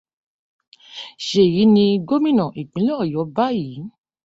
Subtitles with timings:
[1.27, 3.77] Ṣèyí ni Gómìnà ìpínlẹ̀ Ọ̀yọ́ báyìí.